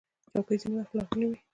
چوکۍ 0.31 0.55
ځینې 0.61 0.75
وخت 0.79 0.93
لرغونې 0.97 1.25
وي. 1.29 1.37